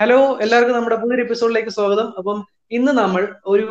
[0.00, 2.06] Hello എല്ലാവർക്കും നമ്മുടെ പുതിയൊരു എപ്പിസോഡിലേക്ക് സ്വാഗതം.
[2.18, 2.38] അപ്പം
[2.76, 3.66] ഇന്ന് നമ്മൾ ഒരു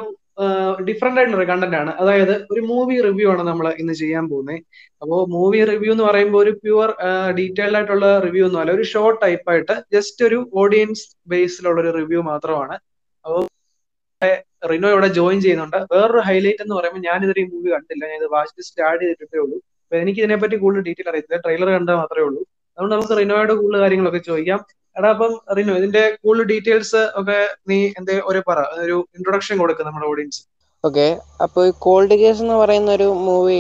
[0.88, 1.92] ഡിഫറെന്റ് ആയിട്ടുള്ള കണ്ടന്റ് ആണ്.
[2.02, 4.60] അതായത് ഒരു മൂവി റിവ്യൂ ആണ് നമ്മൾ ഇന്ന് ചെയ്യാൻ പോകുന്നത്
[5.02, 6.90] അപ്പോൾ മൂവി റിവ്യൂ എന്ന് പറയുമ്പോൾ ഒരു പ്യുവർ
[7.40, 8.74] ഡീറ്റെയിൽഡ് ആയിട്ടുള്ള റിവ്യൂ ഒന്നും അല്ല.
[8.78, 11.04] ഒരു ഷോർട്ട് ടൈപ്പ് ആയിട്ട് ജസ്റ്റ് ഒരു ഓഡിയൻസ്
[11.34, 12.78] ബേസിലുള്ള ഒരു റിവ്യൂ മാത്രമാണ്.
[13.26, 13.44] അപ്പോൾ
[14.72, 15.80] റിനോ ഇവിടെ ജോയിൻ ചെയ്യുന്നുണ്ട്.
[15.94, 18.04] വേറൊരു ഹൈലൈറ്റ് എന്ന് പറയുമ്പോൾ ഞാൻ ഇതൊരു മൂവി കണ്ടില്ല.
[18.12, 19.58] ഞാൻ ഇത് വാച്ച് ലിസ്റ്റ് ആഡ് ചെയ്തിട്ടേ ഉള്ളൂ.
[19.86, 21.40] അപ്പൊ എനിക്ക് ഇതിനെപ്പറ്റി കൂടുതൽ ഡീറ്റെയിൽ അറിയത്തില്ല.
[21.46, 22.42] ട്രെയിലർ കണ്ടാൽ മാത്രമേ ഉള്ളൂ.
[22.78, 24.62] അതുകൊണ്ട് നമുക്ക് റിനോയുടെ കൂടുതൽ കാര്യങ്ങളൊക്കെ ചോദിക്കാം.
[24.96, 27.38] എടാ അപ്പം റിനോ ഇതിന്റെ കൂടുതൽ ഡീറ്റെയിൽസ് ഒക്കെ
[27.70, 30.42] നീ എന്തേ ഒരു പറ ഒരു ഇൻട്രൊഡക്ഷൻ കൊടുക്കുക നമ്മുടെ ഓഡിയൻസ്
[30.84, 31.06] ഓക്കെ
[31.46, 33.60] അപ്പോൾ ഈ കോൾഡ് കേസ് എന്ന് പറയുന്ന ഒരു മൂവി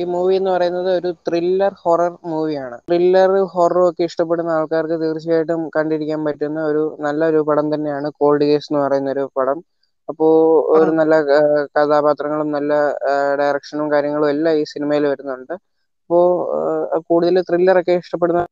[0.00, 6.20] ഈ മൂവി എന്ന് പറയുന്നത് ഒരു ത്രില്ലർ ഹൊറർ മൂവിയാണ് ത്രില്ലർ ഹൊററും ഒക്കെ ഇഷ്ടപ്പെടുന്ന ആൾക്കാർക്ക് തീർച്ചയായിട്ടും കണ്ടിരിക്കാൻ
[6.28, 9.58] പറ്റുന്ന ഒരു നല്ലൊരു പടം തന്നെയാണ് കോൾഡ് കേസ് എന്ന് പറയുന്ന ഒരു പടം.
[10.08, 10.32] അപ്പോൾ
[10.76, 11.14] ഒരു നല്ല
[11.76, 12.72] കഥാപാത്രങ്ങളും നല്ല
[13.40, 15.54] ഡയറക്ഷനും കാര്യങ്ങളും എല്ലാം ഈ സിനിമയിൽ വരുന്നുണ്ട്.
[16.02, 16.24] അപ്പോൾ
[17.08, 18.42] കൂടുതൽ ത്രില്ലർ ഒക്കെ ഇഷ്ടപ്പെടുന്ന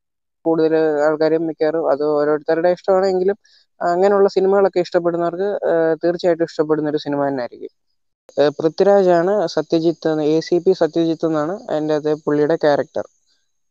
[0.45, 0.73] കൂടുതൽ
[1.07, 3.37] ആൾക്കാരും മിക്കവാറും അത് ഓരോരുത്തരുടെ ഇഷ്ടമാണെങ്കിലും
[3.81, 5.49] അങ്ങനെയുള്ള സിനിമകളൊക്കെ ഇഷ്ടപ്പെടുന്നവർക്ക്
[6.03, 7.73] തീർച്ചയായിട്ടും ഇഷ്ടപ്പെടുന്ന ഒരു സിനിമ തന്നെ ആയിരിക്കും
[8.57, 13.05] പൃഥ്വിരാജാണ് Satyajith A C P Satyajith എന്നാണ് അതിന്റെ അകത്തെ പുള്ളിയുടെ ക്യാരക്ടർ.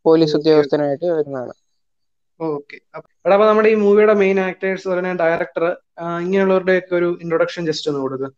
[0.05, 1.55] പോലീസ് ഉദ്യോഗസ്ഥനായിട്ട് വരുന്നതാണ്.
[2.41, 2.77] ഓക്കെ.
[3.25, 5.65] എടാ അപ്പൊ നമ്മുടെ ഈ മൂവിയുടെ മെയിൻ ആക്ടേഴ്സ് പറയുന്ന ഡയറക്ടർ
[6.25, 8.31] ഇങ്ങനെയുള്ളവരുടെ ഒക്കെ ഒരു ഇൻട്രൊഡക്ഷൻ ജസ്റ്റ് ഒന്ന് കൊടുക്കുക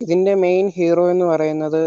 [0.00, 1.80] ഇതിന്റെ മെയിൻ ഹീറോ എന്ന് പറയുന്നത്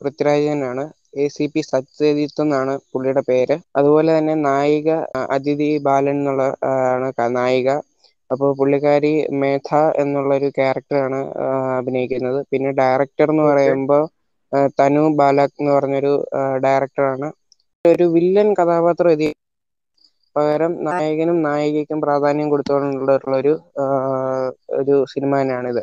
[0.00, 3.56] പൃഥ്വിരാജനാണ് എ സി പി സത്യജിത്ത് എന്നാണ് പുള്ളിയുടെ പേര്.
[3.78, 4.88] അതുപോലെ തന്നെ നായിക
[5.36, 6.44] അതിഥി ബാലൻ എന്നുള്ള
[6.86, 7.68] ആണ് നായിക.
[8.30, 9.68] അപ്പോൾ പുള്ളിക്കാരി മേധ
[10.02, 11.18] എന്നുള്ള ഒരു ക്യാരക്ടറാണ്
[11.78, 12.38] അഭിനയിക്കുന്നത്.
[12.50, 14.02] പിന്നെ ഡയറക്ടർ എന്ന് പറയുമ്പോൾ
[14.78, 16.12] തനു ബാലക് എന്ന് പറഞ്ഞൊരു
[16.64, 17.28] ഡയറക്ടറാണ്
[17.84, 19.28] ഒരു വില്ലൻ കഥാപാത്രം ഇത്
[20.36, 23.54] പകരം നായകനും നായികയ്ക്കും പ്രാധാന്യം കൊടുത്തുകൊണ്ടുള്ള ഒരു
[24.78, 25.82] ഒരു സിനിമ തന്നെയാണിത്.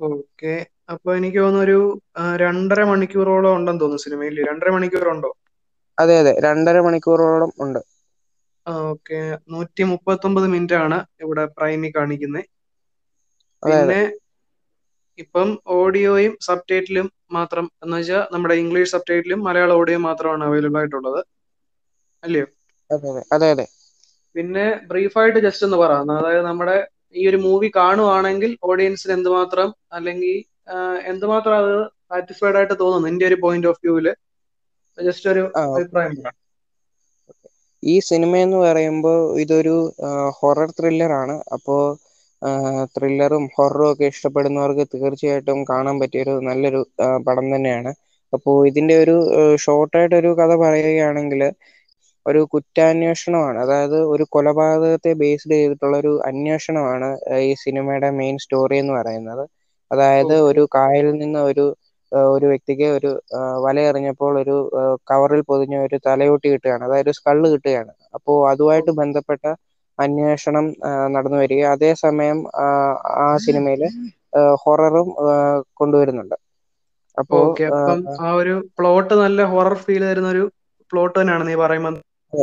[0.00, 0.54] ഓക്കെ
[0.88, 1.78] അപ്പൊ എനിക്ക് തോന്നുന്നു ഒരു
[2.42, 4.36] രണ്ടര മണിക്കൂറോളം ഉണ്ടെന്ന് തോന്നുന്നു സിനിമയിൽ.
[4.48, 5.30] രണ്ടര മണിക്കൂർ ഉണ്ടോ?
[5.98, 6.32] അതെ അതെ.
[6.44, 7.80] രണ്ടര മണിക്കൂറോളം ഉണ്ട്.
[8.66, 9.18] ഓക്കെ.
[9.52, 12.48] നൂറ്റി മുപ്പത്തി ഒമ്പത് മിനിറ്റ് ആണ് ഇവിടെ പ്രൈമി കാണിക്കുന്നത്
[13.62, 14.00] പിന്നെ
[15.18, 17.06] ഇപ്പം ഓഡിയോയും സബ് ടൈറ്റിലും
[17.36, 21.20] മാത്രം എന്ന് വെച്ചാൽ നമ്മുടെ ഇംഗ്ലീഷ് സബ് ടൈറ്റിലും മലയാളം ഓഡിയോ മാത്രമാണ് അവൈലബിൾ ആയിട്ടുള്ളത്.
[22.22, 22.46] അല്ലയോ?
[22.90, 23.66] അതെ അതെ.
[24.34, 25.92] പിന്നെ ബ്രീഫായിട്ട് ജസ്റ്റ് ഒന്ന് പറ.
[26.12, 26.76] അതായത് നമ്മുടെ
[27.16, 30.36] ഈ ഒരു മൂവി കാണുവാണെങ്കിൽ ഓഡിയൻസിന് എന്തുമാത്രം അല്ലെങ്കിൽ
[31.10, 31.74] എന്തുമാത്രം അത്
[32.10, 34.08] സാറ്റിസ്ഫൈഡ് ആയിട്ട് തോന്നുന്നു എന്റെ ഒരു പോയിന്റ് ഓഫ് വ്യൂവിൽ
[34.98, 35.42] ജസ്റ്റ് ഒരു
[35.76, 36.16] അഭിപ്രായം
[37.82, 39.76] ഈ സിനിമ എന്ന് പറയുമ്പോൾ ഇതൊരു
[40.38, 41.34] ഹൊറർ ത്രില്ലർ ആണ്.
[41.54, 41.80] അപ്പോൾ
[42.94, 46.80] ത്രില്ലറും ഹൊററും ഒക്കെ ഇഷ്ടപ്പെടുന്നവർക്ക് തീർച്ചയായിട്ടും കാണാൻ പറ്റിയൊരു നല്ലൊരു
[47.26, 47.90] പടം തന്നെയാണ്.
[48.32, 49.16] അപ്പോൾ ഇതിന്റെ ഒരു
[49.64, 51.42] ഷോർട്ടായിട്ടൊരു കഥ പറയുകയാണെങ്കിൽ
[52.26, 53.58] ഒരു കുറ്റാന്വേഷണമാണ്.
[53.64, 57.08] അതായത് ഒരു കൊലപാതകത്തെ ബേസ്ഡ് ചെയ്തിട്ടുള്ള ഒരു അന്വേഷണമാണ്
[57.48, 59.44] ഈ സിനിമയുടെ മെയിൻ സ്റ്റോറി എന്ന് പറയുന്നത്.
[59.92, 61.64] അതായത് ഒരു കായലിൽ നിന്ന് ഒരു
[62.32, 63.10] ഒരു വ്യക്തിക്ക് ഒരു
[63.64, 64.56] വല എറിഞ്ഞപ്പോൾ ഒരു
[65.10, 66.82] കവറിൽ പൊതിഞ്ഞ ഒരു തലയോട്ടി കിട്ടുകയാണ്.
[66.88, 67.92] അതായത് സ്കള്ള് കിട്ടുകയാണ്.
[68.16, 69.44] അപ്പോൾ അതുമായിട്ട് ബന്ധപ്പെട്ട
[69.98, 70.66] അന്വേഷണം
[71.14, 72.38] നടന്നു വരിക അതേസമയം
[73.16, 73.82] ആ സിനിമയിൽ
[74.62, 75.08] ഹൊററും
[75.80, 76.36] കൊണ്ടുവരുന്നുണ്ട്.
[77.16, 77.38] അപ്പോ
[78.22, 80.44] ആ ഒരു പ്ലോട്ട് നല്ല ഹൊറർ ഫീൽ തരുന്ന ഒരു
[80.90, 81.94] പ്ലോട്ട് തന്നെയാണ് നീ പറയുമ്പോൾ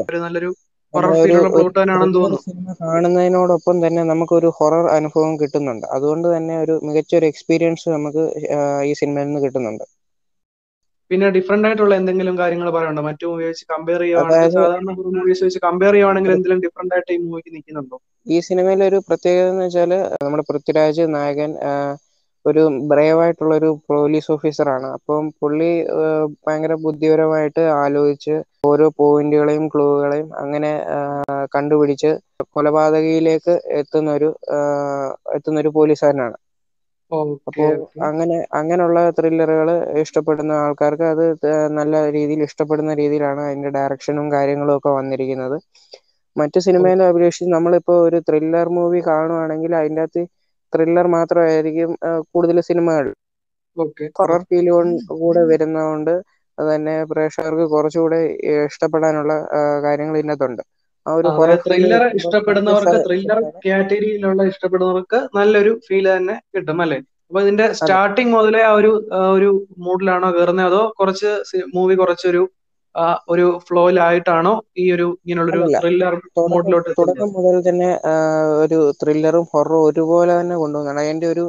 [0.10, 0.50] ഒരു നല്ലൊരു
[0.94, 5.86] സിനിമ കാണുന്നതിനോടൊപ്പം തന്നെ നമുക്കൊരു ഹൊറർ അനുഭവം കിട്ടുന്നുണ്ട്.
[5.96, 8.24] അതുകൊണ്ട് തന്നെ ഒരു മികച്ച ഒരു എക്സ്പീരിയൻസ് നമുക്ക്
[8.90, 9.86] ഈ സിനിമയിൽ നിന്ന് കിട്ടുന്നുണ്ട്.
[11.12, 15.94] പിന്നെ ഡിഫറെന്റ് ആയിട്ടുള്ള എന്തെങ്കിലും കാര്യങ്ങൾ പറയണ്ടോ മറ്റു മൂവി വെച്ച് കമ്പയർ ചെയ്യുവാണെങ്കിൽ സാധാരണ മൂവീസ് വെച്ച് കമ്പയർ
[15.96, 17.98] ചെയ്യുവാണെങ്കിൽ എന്തെങ്കിലും ഡിഫറെന്റ് ആയിട്ട് ഈ മൂവിക്ക് നിൽക്കുന്നുണ്ടോ?
[18.28, 19.92] ഈ സിനിമയിലെ ഒരു പ്രത്യേകത എന്ന് വെച്ചാൽ
[20.24, 21.52] നമ്മുടെ പൃഥ്വിരാജ് നായകൻ
[22.46, 22.62] ഒരു
[22.92, 24.88] ബ്രേവ് ആയിട്ടുള്ള ഒരു പോലീസ് ഓഫീസറാണ്.
[24.98, 25.72] അപ്പം പുള്ളി
[26.46, 28.36] ഭയങ്കര ബുദ്ധിപരമായിട്ട് ആലോചിച്ച്
[28.70, 30.72] ഓരോ പോയിന്റുകളെയും ക്ലൂകളെയും അങ്ങനെ
[31.56, 32.12] കണ്ടുപിടിച്ച്
[32.56, 34.30] കൊലപാതകയിലേക്ക് എത്തുന്ന ഒരു
[35.38, 36.38] എത്തുന്ന ഒരു പോലീസുകാരനാണ്
[37.50, 37.70] അപ്പോൾ
[38.08, 39.70] അങ്ങനെ അങ്ങനെയുള്ള ത്രില്ലറുകൾ
[40.04, 41.24] ഇഷ്ടപ്പെടുന്ന ആൾക്കാർക്ക് അത്
[41.80, 45.58] നല്ല രീതിയിൽ ഇഷ്ടപ്പെടുന്ന രീതിയിലാണ് അതിന്റെ ഡയറക്ഷനും കാര്യങ്ങളും ഒക്കെ വന്നിരിക്കുന്നത്.
[46.36, 50.22] മറ്റു സിനിമയിലെ അപേക്ഷിച്ച് നമ്മളിപ്പോ ഒരു ത്രില്ലർ മൂവി കാണുവാണെങ്കിൽ അതിന്റെ അകത്ത്
[50.74, 51.92] ത്രില്ലർ മാത്രമായിരിക്കും
[52.34, 53.08] കൂടുതൽ സിനിമകൾ.
[54.20, 54.68] ഹൊറർ ഫീൽ
[55.22, 56.14] കൂടെ വരുന്നതുകൊണ്ട്
[56.58, 58.20] അത് തന്നെ പ്രേക്ഷകർക്ക് കുറച്ചുകൂടെ
[58.68, 59.34] ഇഷ്ടപ്പെടാനുള്ള
[59.86, 60.64] കാര്യങ്ങൾ ഇതിനകത്തുണ്ട്.
[61.06, 61.30] ആ ഒരു
[61.66, 67.00] ത്രില്ലർ ഇഷ്ടപ്പെടുന്നവർക്ക് ത്രില്ലർ കാറ്റഗറിയിലുള്ള ഇഷ്ടപ്പെടുന്നവർക്ക് നല്ലൊരു ഫീൽ തന്നെ കിട്ടും അല്ലെ?
[67.30, 68.92] അപ്പൊ ഇതിന്റെ സ്റ്റാർട്ടിങ് മുതലേ ആ ഒരു
[69.36, 69.50] ഒരു
[69.86, 71.32] മൂഡിലാണോ കയറുന്നത് അതോ കുറച്ച്
[71.76, 72.42] മൂവി കുറച്ചൊരു
[73.32, 76.14] ഒരു ഫ്ലോയിലായിട്ടാണോ ഈ ഒരു ഇങ്ങനെയുള്ളൊരു ത്രില്ലർ
[76.48, 77.90] മോഡിലോട്ട് തുടക്കം മുതൽ തന്നെ
[78.64, 81.44] ഒരു ത്രില്ലറും ഹൊററും ഒരുപോലെ തന്നെ കൊണ്ടുവന്നാണ് അതിന്റെ ഒരു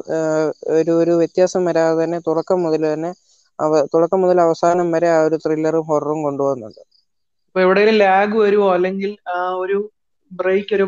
[0.79, 3.13] ഒരു ഒരു വ്യത്യാസം വരാതെ തന്നെ തുടക്കം മുതൽ തന്നെ
[3.95, 6.83] തുടക്കം മുതൽ അവസാനം വരെ ആ ഒരു ത്രില്ലറും ഹൊററും കൊണ്ടുവന്നുണ്ട്.
[7.49, 9.13] ഇപ്പൊ എവിടെയെങ്കിലും ലാഗ് വരുമോ അല്ലെങ്കിൽ
[9.63, 9.79] ഒരു
[10.33, 10.87] ബ്രേക്ക് ഒരു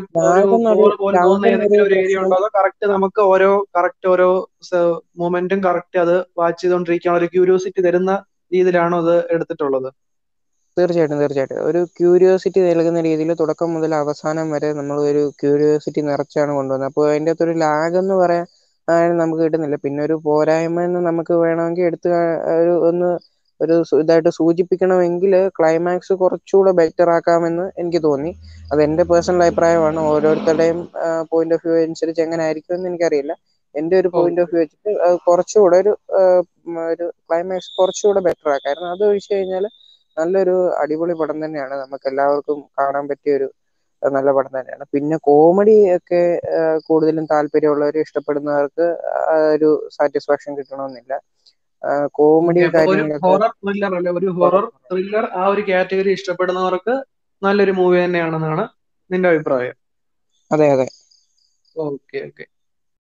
[0.99, 2.35] പോലെ തോന്നുന്ന ഏതെങ്കിലും ഒരു ഏരിയ ഉണ്ടോ?
[2.35, 4.27] അതോ കറക്റ്റ് നമുക്ക് ഓരോ കറക്റ്റ് ഓരോ
[5.21, 8.11] മൊമെന്റും കറക്റ്റ് അത് വാച്ച് ചെയ്തുകൊണ്ടിരിക്കാനുള്ള ഒരു ക്യൂരിയോസിറ്റി തരുന്ന
[8.51, 9.89] രീതിയിലാണോ അത് എടുത്തിട്ടുള്ളത്?
[10.77, 11.59] തീർച്ചയായിട്ടും തീർച്ചയായിട്ടും.
[11.69, 16.89] ഒരു ക്യൂരിയോസിറ്റി നൽകുന്ന രീതിയിൽ തുടക്കം മുതൽ അവസാനം വരെ നമ്മൾ ഒരു ക്യൂരിയോസിറ്റി നിറച്ചാണ് കൊണ്ടുവന്നത്.
[16.91, 17.05] അപ്പോൾ
[17.45, 18.45] ഒരു ലാഗ് എന്ന് പറയാൻ
[19.21, 19.77] നമുക്ക് കിട്ടുന്നില്ല.
[19.85, 22.09] പിന്നെ ഒരു പോരായ്മ എന്ന് നമുക്ക് വേണമെങ്കിൽ എടുത്ത്
[22.55, 23.11] ഒരു ഒന്ന്
[23.59, 28.31] ഒരു ഇതായിട്ട് സൂചിപ്പിക്കണമെങ്കിൽ ക്ലൈമാക്സ് കുറച്ചുകൂടെ ബെറ്റർ ആക്കാമെന്ന് എനിക്ക് തോന്നി.
[28.71, 29.99] അത് എന്റെ പേഴ്സണൽ അഭിപ്രായമാണ്.
[30.13, 30.79] ഓരോരുത്തരുടെയും
[31.31, 33.33] പോയിന്റ് ഓഫ് വ്യൂ അനുസരിച്ച് എങ്ങനെ ആയിരിക്കും എന്ന് എനിക്കറിയില്ല.
[33.75, 34.91] എന്റെ ഒരു പോയിന്റ് ഓഫ് വ്യൂ വെച്ചിട്ട്
[35.27, 35.93] കുറച്ചുകൂടെ ഒരു
[36.91, 38.89] ഒരു ക്ലൈമാക്സ് കുറച്ചുകൂടെ ബെറ്റർ ആക്കായിരുന്നു.
[38.95, 39.65] അത് ഒഴിച്ചു കഴിഞ്ഞാൽ
[40.17, 41.75] നല്ലൊരു അടിപൊളി പടം തന്നെയാണ്.
[41.83, 43.47] നമുക്ക് എല്ലാവർക്കും കാണാൻ പറ്റിയ ഒരു
[44.01, 44.85] നല്ല പടം തന്നെയാണ്.
[44.93, 46.21] പിന്നെ കോമഡി ഒക്കെ
[46.87, 48.87] കൂടുതലും താല്പര്യമുള്ളവർ ഇഷ്ടപ്പെടുന്നവർക്ക്
[49.55, 51.13] ഒരു സാറ്റിസ്ഫാക്ഷൻ കിട്ടണമെന്നില്ല.
[52.17, 54.11] കോമഡി ഹൊറർ ത്രില്ലർ അല്ലെ?
[54.13, 56.95] ഒരു ഹൊറർ ത്രില്ലർ ആ ഒരു കാറ്റഗറി ഇഷ്ടപ്പെടുന്നവർക്ക്
[57.41, 58.65] നല്ലൊരു മൂവി തന്നെയാണെന്നാണ്
[59.09, 59.75] നിന്റെ അഭിപ്രായം.
[60.51, 60.87] അതെ അതെ.
[61.75, 62.45] Okay okay.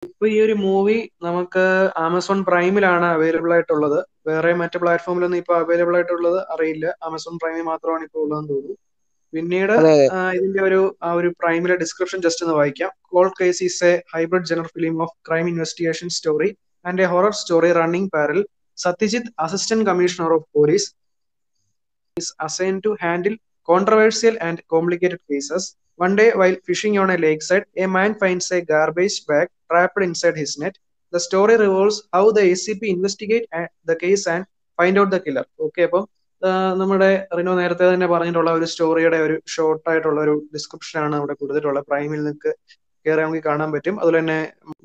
[0.03, 1.65] ഇപ്പൊ ഈ ഒരു മൂവി നമുക്ക്
[2.03, 3.99] ആമസോൺ പ്രൈമിലാണ് അവൈലബിൾ ആയിട്ടുള്ളത്.
[4.27, 6.87] വേറെ മറ്റു പ്ലാറ്റ്ഫോമിലൊന്നും ഇപ്പൊ അവൈലബിൾ ആയിട്ടുള്ളത് അറിയില്ല.
[7.09, 8.77] ആമസോൺ പ്രൈമിൽ മാത്രമാണ് ഇപ്പോൾ ഉള്ളതെന്ന് തോന്നുന്നു.
[9.33, 9.75] പിന്നീട്
[10.37, 12.91] ഇതിന്റെ ഒരു ആ ഒരു പ്രൈമിലെ ഡിസ്ക്രിപ്ഷൻ ജസ്റ്റ് ഒന്ന് വായിക്കാം.
[13.13, 16.51] Cold case is a hybrid general film of crime investigation story
[16.85, 18.41] and a horror story running parallel
[18.79, 20.89] Satyajith assistant commissioner of police
[22.17, 23.35] is assign to handle
[23.69, 25.69] controversial and complicated cases
[26.01, 28.41] one day while fishing on a lake side a man a man
[28.73, 30.79] garbage bag trapped inside trapped inside
[31.13, 31.69] his story The
[32.17, 34.45] how the A C P investigate the case and
[34.79, 35.45] find out the killer.
[35.67, 36.05] Okay അപ്പം
[36.81, 41.87] നമ്മുടെ റിനോ നേരത്തെ തന്നെ പറഞ്ഞിട്ടുള്ള ഒരു സ്റ്റോറിയുടെ ഒരു short ആയിട്ടുള്ള ഒരു description ആണ് അവിടെ കൊടുത്തിട്ടുള്ളത്
[41.91, 42.53] പ്രൈമിൽ നിങ്ങൾക്ക്
[43.07, 43.95] കയറി നമുക്ക് കാണാൻ പറ്റും.
[44.01, 44.39] അതുപോലെ തന്നെ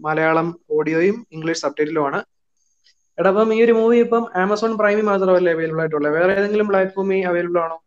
[0.07, 0.47] മലയാളം
[0.77, 2.19] ഓഡിയോയും ഇംഗ്ലീഷ് സബ്ടൈറ്റിലുമാണ്.
[3.17, 7.59] എടാ അപ്പം ഈ ഒരു മൂവി ഇപ്പം ആമസോൺ പ്രൈമിൽ മാത്രമല്ല അവൈലബിൾ ആയിട്ടുള്ളത് വേറെ ഏതെങ്കിലും പ്ലാറ്റ്ഫോമിൽ അവൈലബിൾ
[7.65, 7.77] ആണോ?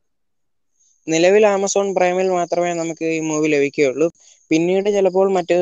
[1.13, 4.09] നിലവിൽ ആമസോൺ പ്രൈമിൽ മാത്രമേ നമുക്ക് ഈ മൂവി ലഭിക്കുകയുള്ളൂ.
[4.51, 5.57] പിന്നീട് ചിലപ്പോൾ മറ്റ്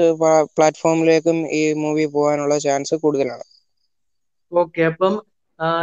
[0.56, 3.44] പ്ലാറ്റ്ഫോമിലേക്കും ഈ മൂവി പോകാനുള്ള ചാൻസ് കൂടുതലാണ്.
[4.52, 5.14] ഓക്കെ അപ്പം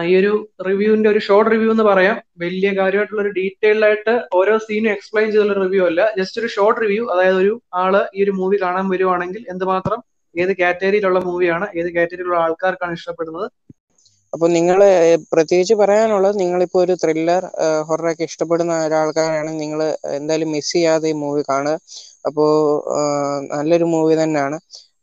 [0.09, 0.31] ഈ ഒരു
[0.67, 2.17] റിവ്യൂവിന്റെ ഒരു ഷോർട്ട് റിവ്യൂ എന്ന് പറയാം.
[2.43, 6.01] വലിയ കാര്യമായിട്ടുള്ള ഒരു ഡീറ്റെയിൽഡ് ആയിട്ട് ഓരോ സീനും എക്സ്പ്ലെയിൻ ചെയ്തുള്ള റിവ്യൂ അല്ല.
[6.19, 9.99] ജസ്റ്റ് ഒരു ഷോർട്ട് റിവ്യൂ അതായത് ഒരു ആൾ ഈ ഒരു മൂവി കാണാൻ വരുവാണെങ്കിൽ എന്തുമാത്രം
[10.35, 13.47] ഏത് കാറ്റഗറിയിലുള്ള മൂവിയാണ് ഏത് കാറ്റഗറിയിലുള്ള ആൾക്കാർക്കാണ് ഇഷ്ടപ്പെടുന്നത്
[14.35, 14.79] അപ്പൊ നിങ്ങൾ
[15.33, 17.43] പ്രത്യേകിച്ച് പറയാനുള്ളത് നിങ്ങളിപ്പോ ഒരു ത്രില്ലർ
[17.89, 19.81] ഹൊറൊക്കെ ഇഷ്ടപ്പെടുന്ന ഒരാൾക്കാരാണെങ്കിൽ നിങ്ങൾ
[20.17, 21.75] എന്തായാലും മിസ് ചെയ്യാതെ ഈ മൂവി കാണുക.
[22.27, 22.49] അപ്പോൾ
[23.53, 24.57] നല്ലൊരു മൂവി തന്നെയാണ്.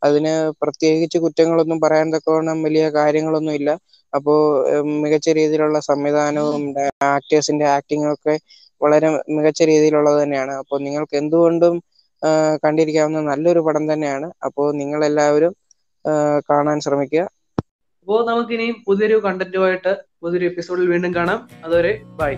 [0.07, 3.69] അതിന് പ്രത്യേകിച്ച് കുറ്റങ്ങളൊന്നും പറയാൻ തക്കവണ്ണം വലിയ കാര്യങ്ങളൊന്നും ഇല്ല.
[4.13, 4.39] അപ്പോൾ
[5.03, 6.63] മികച്ച രീതിയിലുള്ള സംവിധാനവും
[7.15, 8.35] ആക്ടേഴ്സിന്റെ ആക്ടിങ്ങും ഒക്കെ
[8.81, 10.53] വളരെ മികച്ച രീതിയിലുള്ളത് തന്നെയാണ്.
[10.61, 11.75] അപ്പോൾ നിങ്ങൾക്ക് എന്തുകൊണ്ടും
[12.65, 14.27] കണ്ടിരിക്കാവുന്ന നല്ലൊരു പടം തന്നെയാണ്.
[14.47, 15.53] അപ്പോൾ നിങ്ങൾ എല്ലാവരും
[16.49, 17.23] കാണാൻ ശ്രമിക്കുക.
[18.03, 19.91] അപ്പോൾ നമുക്കിനി പുതിയൊരു കണ്ടന്റുമായിട്ട്
[20.21, 21.39] പുതിയൊരു എപ്പിസോഡിൽ വീണ്ടും കാണാം.
[21.63, 22.33] അതുവരെ ബൈ